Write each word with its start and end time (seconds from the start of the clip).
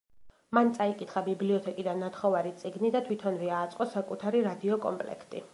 მან 0.57 0.71
წაიკითხა 0.77 1.23
ბიბლიოთეკიდან 1.27 2.01
ნათხოვარი 2.05 2.55
წიგნი 2.63 2.93
და 2.97 3.05
თვითონვე 3.11 3.55
ააწყო 3.61 3.91
საკუთარი 3.95 4.43
„რადიო 4.49 4.85
კომპლექტი“. 4.89 5.49